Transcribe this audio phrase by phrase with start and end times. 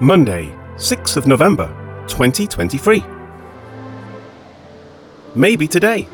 [0.00, 1.68] Monday, 6th of November,
[2.08, 3.04] 2023.
[5.36, 6.08] Maybe today.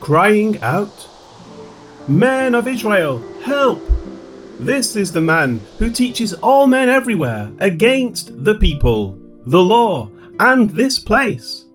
[0.00, 1.08] Crying out,
[2.08, 3.80] Men of Israel, help!
[4.58, 10.10] This is the man who teaches all men everywhere against the people, the law,
[10.40, 11.66] and this place.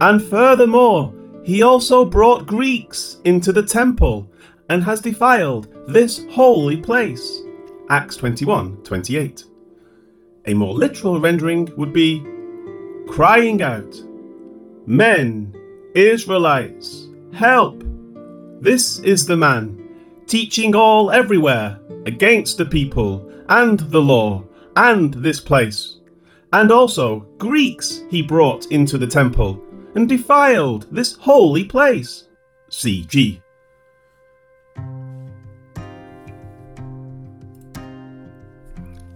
[0.00, 1.12] And furthermore,
[1.42, 4.30] he also brought Greeks into the temple
[4.68, 7.42] and has defiled this holy place.
[7.90, 9.44] Acts 21 28.
[10.46, 12.24] A more literal rendering would be
[13.08, 14.00] crying out,
[14.86, 15.52] Men,
[15.96, 17.82] Israelites, help!
[18.60, 19.88] This is the man,
[20.28, 24.44] teaching all everywhere against the people and the law
[24.76, 25.98] and this place.
[26.52, 29.60] And also Greeks he brought into the temple
[29.96, 32.28] and defiled this holy place.
[32.70, 33.42] CG.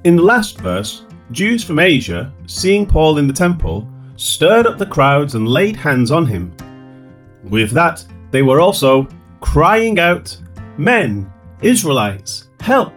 [0.05, 4.85] In the last verse, Jews from Asia, seeing Paul in the temple, stirred up the
[4.85, 6.55] crowds and laid hands on him.
[7.45, 9.09] With that, they were also
[9.41, 10.37] crying out,
[10.77, 12.93] Men, Israelites, help!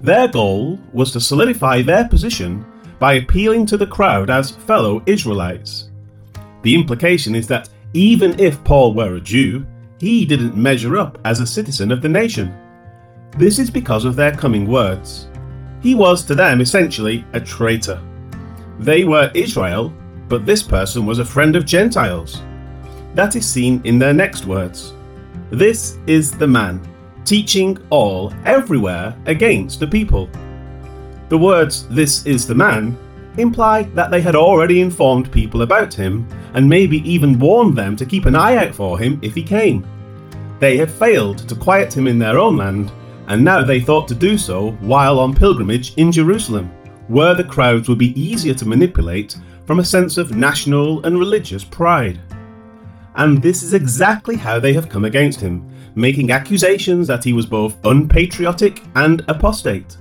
[0.00, 2.66] Their goal was to solidify their position
[2.98, 5.90] by appealing to the crowd as fellow Israelites.
[6.62, 9.64] The implication is that even if Paul were a Jew,
[10.00, 12.52] he didn't measure up as a citizen of the nation.
[13.36, 15.27] This is because of their coming words.
[15.80, 18.00] He was to them essentially a traitor.
[18.78, 19.92] They were Israel,
[20.28, 22.42] but this person was a friend of Gentiles.
[23.14, 24.94] That is seen in their next words.
[25.50, 26.80] This is the man,
[27.24, 30.28] teaching all everywhere against the people.
[31.28, 32.96] The words, this is the man,
[33.38, 38.06] imply that they had already informed people about him and maybe even warned them to
[38.06, 39.86] keep an eye out for him if he came.
[40.58, 42.90] They had failed to quiet him in their own land
[43.28, 46.68] and now they thought to do so while on pilgrimage in Jerusalem,
[47.08, 51.62] where the crowds would be easier to manipulate from a sense of national and religious
[51.62, 52.18] pride.
[53.16, 57.44] And this is exactly how they have come against him, making accusations that he was
[57.44, 59.98] both unpatriotic and apostate.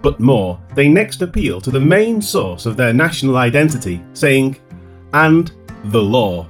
[0.00, 4.56] But more, they next appeal to the main source of their national identity, saying,
[5.12, 5.52] and
[5.86, 6.46] the law.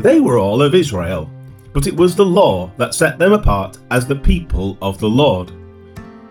[0.00, 1.30] They were all of Israel,
[1.72, 5.52] but it was the law that set them apart as the people of the Lord.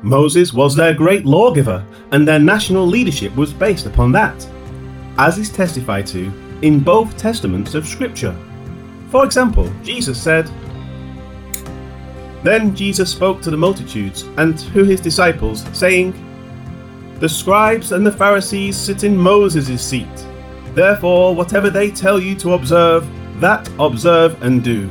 [0.03, 4.47] Moses was their great lawgiver, and their national leadership was based upon that,
[5.17, 6.31] as is testified to
[6.61, 8.35] in both testaments of Scripture.
[9.09, 10.49] For example, Jesus said,
[12.43, 16.13] Then Jesus spoke to the multitudes and to his disciples, saying,
[17.19, 20.07] The scribes and the Pharisees sit in Moses' seat.
[20.73, 23.07] Therefore, whatever they tell you to observe,
[23.39, 24.89] that observe and do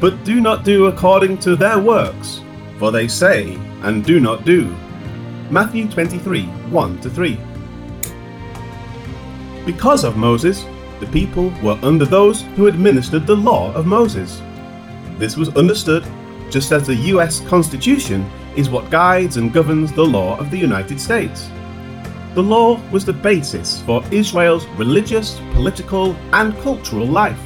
[0.00, 2.40] but do not do according to their works,
[2.78, 4.74] for they say and do not do.
[5.50, 7.38] Matthew 23 1 3.
[9.66, 10.64] Because of Moses,
[11.00, 14.40] the people were under those who administered the law of Moses.
[15.18, 16.04] This was understood
[16.50, 21.00] just as the US Constitution is what guides and governs the law of the United
[21.00, 21.50] States.
[22.34, 27.40] The law was the basis for Israel's religious, political, and cultural life.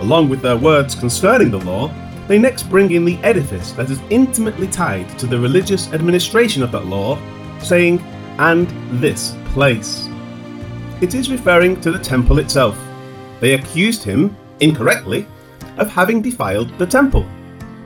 [0.00, 1.92] Along with their words concerning the law,
[2.28, 6.72] they next bring in the edifice that is intimately tied to the religious administration of
[6.72, 7.18] that law,
[7.60, 8.00] saying,
[8.38, 8.68] and
[9.00, 10.08] this place.
[11.00, 12.78] It is referring to the temple itself.
[13.40, 15.26] They accused him, incorrectly,
[15.78, 17.26] of having defiled the temple.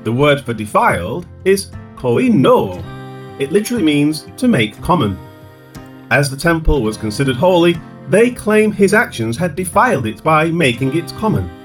[0.04, 2.82] The word for defiled is koino.
[3.38, 5.18] It literally means to make common.
[6.10, 7.76] As the temple was considered holy,
[8.08, 11.59] they claim his actions had defiled it by making it common.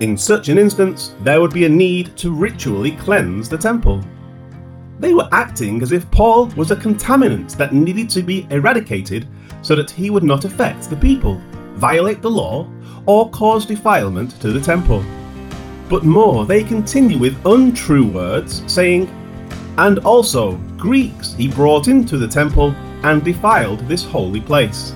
[0.00, 4.04] In such an instance, there would be a need to ritually cleanse the temple.
[5.00, 9.26] They were acting as if Paul was a contaminant that needed to be eradicated
[9.62, 11.40] so that he would not affect the people,
[11.76, 12.70] violate the law,
[13.06, 15.02] or cause defilement to the temple.
[15.88, 19.08] But more, they continue with untrue words, saying,
[19.78, 22.72] And also Greeks he brought into the temple
[23.02, 24.92] and defiled this holy place.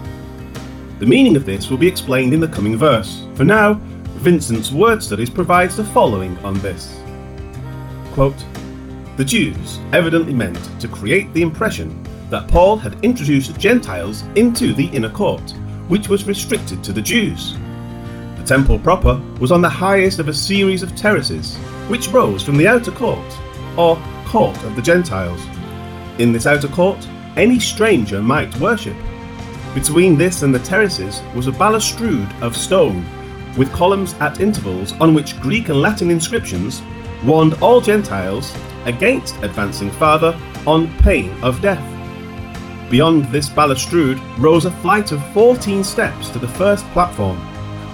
[0.98, 3.24] The meaning of this will be explained in the coming verse.
[3.34, 3.80] For now,
[4.20, 7.00] Vincent's Word Studies provides the following on this.
[8.12, 8.44] Quote,
[9.16, 14.88] the Jews evidently meant to create the impression that Paul had introduced Gentiles into the
[14.88, 15.54] inner court,
[15.88, 17.56] which was restricted to the Jews.
[18.36, 21.56] The temple proper was on the highest of a series of terraces,
[21.88, 23.38] which rose from the outer court,
[23.78, 23.96] or
[24.26, 25.42] court of the Gentiles.
[26.18, 28.96] In this outer court, any stranger might worship.
[29.74, 33.02] Between this and the terraces was a balustrade of stone
[33.56, 36.82] with columns at intervals on which Greek and Latin inscriptions
[37.24, 38.54] warned all Gentiles
[38.84, 41.84] against advancing farther on pain of death.
[42.90, 47.38] Beyond this balustrade rose a flight of 14 steps to the first platform,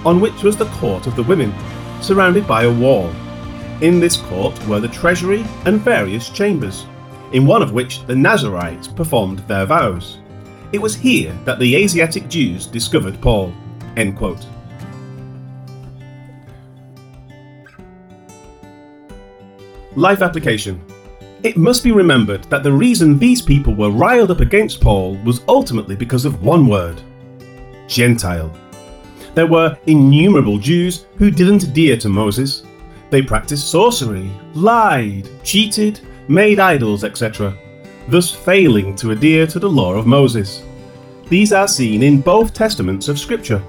[0.07, 1.53] on which was the court of the women,
[2.01, 3.13] surrounded by a wall.
[3.83, 6.87] In this court were the treasury and various chambers,
[7.33, 10.19] in one of which the Nazarites performed their vows.
[10.73, 13.53] It was here that the Asiatic Jews discovered Paul.
[13.97, 14.47] End quote.
[19.97, 20.79] Life application.
[21.43, 25.41] It must be remembered that the reason these people were riled up against Paul was
[25.49, 27.01] ultimately because of one word
[27.89, 28.55] Gentile.
[29.35, 32.63] There were innumerable Jews who didn't adhere to Moses.
[33.09, 37.57] They practiced sorcery, lied, cheated, made idols, etc.,
[38.09, 40.63] thus failing to adhere to the law of Moses.
[41.31, 43.63] These are seen in both testaments of Scripture.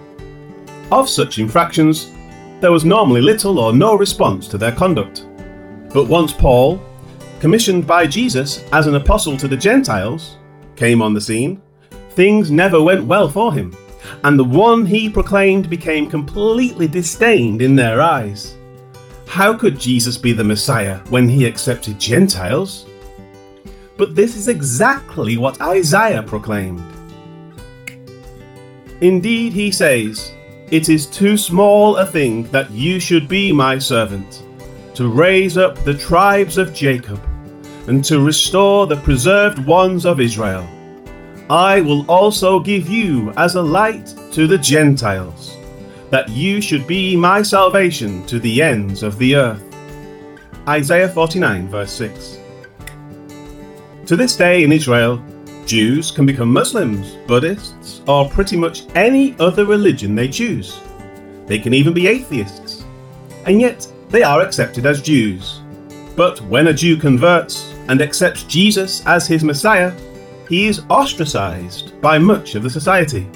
[0.91, 2.12] Of such infractions,
[2.59, 5.25] there was normally little or no response to their conduct.
[5.94, 6.81] But once Paul,
[7.39, 10.38] commissioned by Jesus as an apostle to the Gentiles,
[10.75, 11.62] came on the scene,
[12.12, 13.75] things never went well for him,
[14.24, 18.56] and the one he proclaimed became completely disdained in their eyes.
[19.28, 22.86] How could Jesus be the Messiah when he accepted Gentiles?
[23.98, 26.83] But this is exactly what Isaiah proclaimed.
[29.01, 30.31] Indeed, he says,
[30.72, 34.44] It is too small a thing that you should be my servant,
[34.97, 37.21] to raise up the tribes of Jacob,
[37.88, 40.67] and to restore the preserved ones of Israel.
[41.51, 45.55] I will also give you as a light to the Gentiles,
[46.09, 49.63] that you should be my salvation to the ends of the earth.
[50.67, 52.39] Isaiah 49, verse 6.
[54.07, 55.23] To this day in Israel,
[55.67, 60.79] Jews can become Muslims, Buddhists, or pretty much any other religion they choose.
[61.45, 62.83] They can even be atheists.
[63.45, 65.62] And yet, they are accepted as Jews.
[66.15, 69.94] But when a Jew converts and accepts Jesus as his Messiah,
[70.50, 73.27] he is ostracized by much of the society.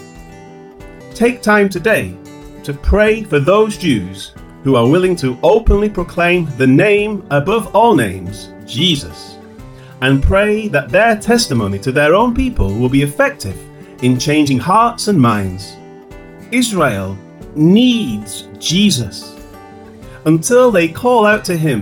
[1.14, 2.18] Take time today
[2.64, 4.34] to pray for those Jews
[4.64, 9.32] who are willing to openly proclaim the name above all names, Jesus
[10.02, 13.58] and pray that their testimony to their own people will be effective
[14.04, 15.78] in changing hearts and minds.
[16.52, 17.18] Israel
[17.56, 19.31] needs Jesus.
[20.26, 21.82] Until they call out to him,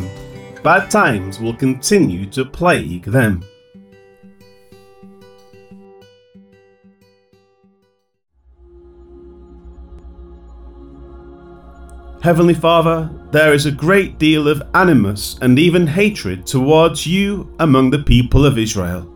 [0.64, 3.44] bad times will continue to plague them.
[12.22, 17.90] Heavenly Father, there is a great deal of animus and even hatred towards you among
[17.90, 19.10] the people of Israel.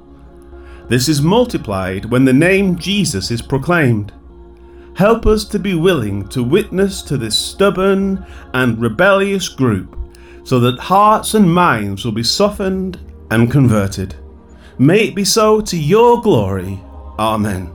[0.90, 4.14] This is multiplied when the name Jesus is proclaimed.
[4.96, 9.98] Help us to be willing to witness to this stubborn and rebellious group
[10.44, 13.00] so that hearts and minds will be softened
[13.32, 14.16] and converted.
[14.78, 16.80] May it be so to your glory.
[17.18, 17.72] Amen.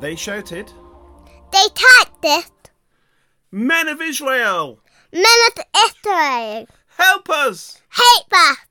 [0.00, 0.70] They shouted,
[1.52, 2.70] They typed it.
[3.50, 4.80] Men of Israel,
[5.12, 6.66] Men of Israel.
[6.98, 7.80] help us!
[7.90, 8.64] Hate that.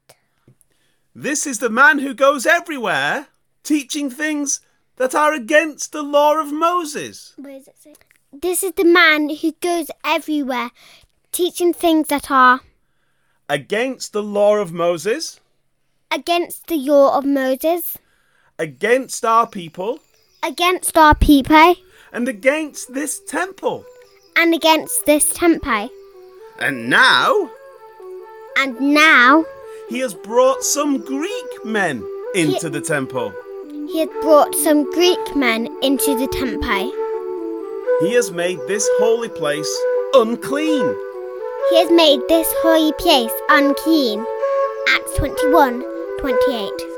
[1.16, 3.28] This is the man who goes everywhere
[3.66, 4.62] teaching things
[4.96, 7.34] that are against the law of Moses.
[7.36, 7.94] Where does it say?
[8.32, 10.72] This is the man who goes everywhere
[11.34, 12.62] teaching things that are
[13.50, 15.40] Against the law of Moses,
[16.10, 17.98] against the law of Moses,
[18.58, 20.00] against our people,
[20.42, 21.76] against our people,
[22.12, 23.86] and against this temple.
[24.36, 25.90] and against this temple.
[26.60, 27.50] And now
[28.58, 29.46] And now
[29.90, 32.04] he has brought some Greek men
[32.34, 33.34] into the temple.
[33.96, 36.92] He has brought some Greek men into the temple.
[38.02, 39.74] He has made this holy place
[40.14, 40.94] unclean.
[41.70, 44.26] He has made this holy place unclean.
[44.90, 45.82] Acts 21
[46.20, 46.95] 28.